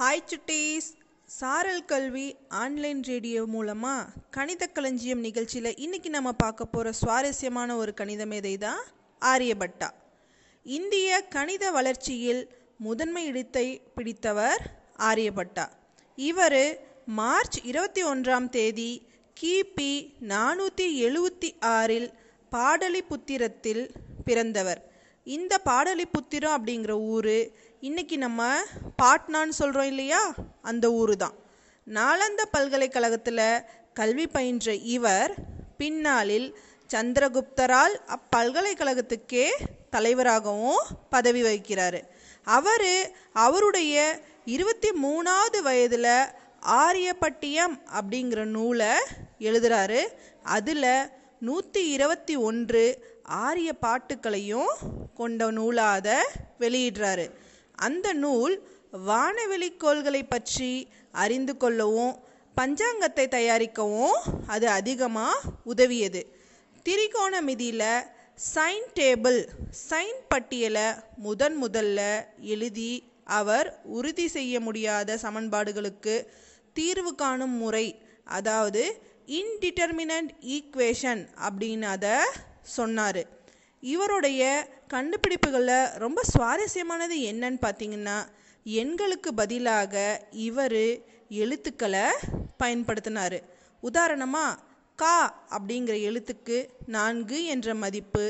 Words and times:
Hi 0.00 0.20
சுட்டீஸ் 0.26 0.88
சாரல் 1.26 1.84
கல்வி 1.84 2.36
online 2.48 3.00
radio 3.02 3.46
மூலமாக 3.46 4.10
கணித 4.30 4.66
களஞ்சியம் 4.66 5.18
நிகழ்ச்சியில் 5.18 5.70
இன்றைக்கி 5.74 6.08
நம்ம 6.08 6.32
பார்க்க 6.32 6.64
போகிற 6.64 6.92
சுவாரஸ்யமான 6.92 7.76
ஒரு 7.76 7.94
கணித 7.94 8.26
மேதை 8.26 8.56
தான் 8.56 8.82
ஆரியபட்டா. 9.22 9.88
இந்திய 10.62 11.26
கணித 11.28 11.70
வளர்ச்சியில் 11.70 12.42
முதன்மை 12.76 13.24
இடத்தை 13.24 13.80
பிடித்தவர் 13.94 14.62
ஆரியபட்டா. 14.98 15.66
இவர் 16.16 16.80
மார்ச் 17.06 17.58
இருபத்தி 17.64 18.04
ஒன்றாம் 18.04 18.48
தேதி 18.48 18.90
கிபி 19.40 19.92
நானூற்றி 20.20 20.86
எழுபத்தி 21.06 21.50
ஆறில் 21.60 22.10
பாடலிபுத்திரத்தில் 22.52 23.90
பிறந்தவர். 24.24 24.82
இந்த 25.28 25.54
பாடலிபுத்திரம் 25.64 26.54
அப்படிங்கிற 26.56 26.90
ஊர் 26.90 27.34
இன்றைக்கி 27.82 28.16
நம்ம 28.16 28.42
பாட்னான்னு 29.02 29.48
சொல்கிறோம் 29.48 29.84
இல்லையா? 29.84 30.34
அந்த 30.62 30.92
ஊர் 30.92 31.16
தான் 31.16 31.34
நாலந்த 31.86 32.42
பல்கலைக்கழகத்தில் 32.50 33.42
கல்வி 33.92 34.26
பயின்ற 34.26 34.74
இவர் 34.74 35.32
பின்னாளில் 35.76 36.48
சந்திரகுப்தரால் 36.90 37.94
அப்பல்கலைக்கழகத்துக்கே 38.16 39.46
தலைவராகவும் 39.90 40.82
பதவி 41.10 41.42
வகிக்கிறார். 41.42 42.00
அவர் 42.46 42.90
அவருடைய 43.32 44.22
இருபத்தி 44.44 44.90
மூணாவது 45.04 45.60
வயதில் 45.62 46.12
ஆரியப்பட்டியம் 46.82 47.76
அப்படிங்கிற 47.98 48.44
நூலை 48.44 48.92
எழுதுகிறாரு 49.38 50.00
அதில் 50.42 51.10
நூற்றி 51.38 51.88
இருபத்தி 51.90 52.36
ஒன்று 52.36 52.84
ஆரிய 53.42 53.72
பாட்டுக்களையும் 53.72 54.72
கொண்ட 55.18 55.50
நூலாக 55.58 55.96
அதை 55.98 56.18
வெளியிடுறாரு. 56.62 57.26
அந்த 57.86 58.06
நூல் 58.24 58.54
வானவெளி 59.08 59.70
கோள்களை 59.82 60.22
பற்றி 60.24 60.72
அறிந்து 61.22 61.54
கொள்ளவும் 61.62 62.14
பஞ்சாங்கத்தை 62.56 63.26
தயாரிக்கவும் 63.34 64.16
அது 64.54 64.66
அதிகமாக 64.78 65.50
உதவியது. 65.72 66.22
திரிகோணமிதியில் 66.86 67.90
சைன் 68.54 68.88
டேபிள் 68.98 69.38
சைன் 69.88 70.20
பட்டியலை 70.32 70.88
முதன் 71.26 71.56
முதல்ல 71.62 72.00
எழுதி 72.54 72.92
அவர் 73.38 73.68
உறுதி 73.96 74.26
செய்ய 74.36 74.60
முடியாத 74.66 75.18
சமன்பாடுகளுக்கு 75.24 76.14
தீர்வு 76.76 77.12
காணும் 77.22 77.56
முறை 77.62 77.86
அதாவது 78.36 78.82
இன்டிட்டர்மினன்ட் 79.38 80.30
ஈக்குவேஷன் 80.56 81.22
அப்படின்னு 81.48 81.86
அதை 81.96 82.14
சொன்னார். 82.76 83.22
இவருடைய 83.82 84.42
கண்டுபிடிப்புகளில் 84.88 85.92
ரொம்ப 85.96 86.20
சுவாரஸ்யமானது 86.32 87.16
என்னன்னு 87.30 87.60
பார்த்தீங்கன்னா 87.66 88.16
எண்களுக்கு 88.66 89.30
பதிலாக 89.34 90.24
இவர் 90.32 90.82
எழுத்துக்களை 91.28 92.06
பயன்படுத்தினார். 92.62 93.38
உதாரணமாக 93.80 94.58
கா 94.96 95.44
அப்படிங்கிற 95.50 95.96
எழுத்துக்கு 96.10 96.68
நான்கு 96.86 97.44
என்ற 97.44 97.74
மதிப்பு 97.74 98.24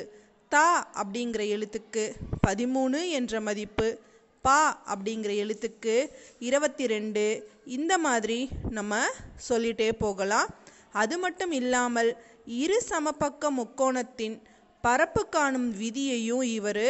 தா 0.49 0.89
அப்படிங்கிற 1.03 1.43
எழுத்துக்கு 1.55 2.05
பதிமூணு 2.47 3.09
என்ற 3.09 3.41
மதிப்பு 3.41 4.01
பா 4.43 4.83
அப்படிங்கிற 4.87 5.33
எழுத்துக்கு 5.45 5.95
இருபத்தி 6.39 6.87
ரெண்டு 6.87 7.25
இந்த 7.65 7.99
மாதிரி 7.99 8.51
நம்ம 8.71 9.01
சொல்லிட்டே 9.49 9.93
போகலாம். 9.93 10.49
அது 10.93 11.19
மட்டும் 11.19 11.53
இல்லாமல் 11.53 12.17
இரு 12.47 12.83
சமபக்க 12.91 13.51
முக்கோணத்தின் 13.51 14.37
பரப்பு 14.85 15.23
காணும் 15.29 15.69
விதியையும் 15.81 16.45
இவர் 16.57 16.87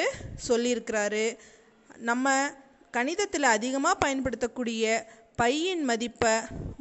சொல்லியிருக்கிறாரு. 0.48 1.24
நம்ம 2.08 2.36
கணிதத்தில் 2.96 3.46
அதிகமாக 3.56 4.00
பயன்படுத்தக்கூடிய 4.04 4.84
பையின் 5.40 5.82
மதிப்பை 5.90 6.34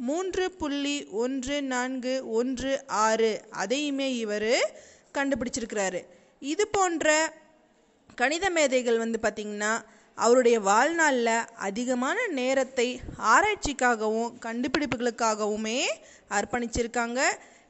மூன்று 0.08 0.44
புள்ளி 0.60 0.96
ஒன்று 1.22 1.56
நான்கு 1.62 2.14
ஒன்று 2.38 2.72
ஆறு 2.86 3.30
அதையுமே 3.62 4.08
இவர் 4.16 4.52
கண்டுபிடிச்சிருக்கிறாரு. 5.16 6.00
இது 6.52 6.64
போன்ற 6.68 7.06
கணித 8.14 8.50
மேதைகள் 8.50 8.98
வந்து 8.98 9.18
பார்த்திங்கன்னா 9.22 9.72
அவருடைய 10.14 10.56
வாழ்நாளில் 10.60 11.34
அதிகமான 11.68 12.18
நேரத்தை 12.26 12.86
ஆராய்ச்சிக்காகவும் 13.34 14.32
கண்டுபிடிப்புகளுக்காகவுமே 14.46 15.80
அர்ப்பணிச்சிருக்காங்க. 16.38 17.20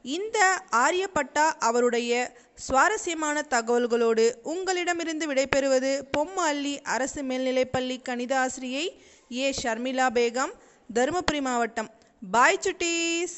இந்த 0.05 0.37
ஆரியப்பட்டா 0.75 1.51
அவருடைய 1.59 2.11
சுவாரஸ்யமான 2.55 3.43
தகவல்களோடு 3.49 4.25
உங்களிடமிருந்து 4.43 5.33
விடைபெறுவது 5.33 5.91
பொம்மல்லி 6.17 6.81
அரசு 6.85 7.21
மேல்நிலைப்பள்ளி 7.23 8.01
கணித 8.01 8.39
ஆசிரியை 8.39 8.85
ஏ. 9.31 9.53
ஷர்மிளா 9.61 10.07
பேகம் 10.09 10.53
தருமபுரி 10.89 11.41
மாவட்டம். 11.41 11.89
பாய் 12.21 12.61
சுட்டீஸ்! 12.61 13.35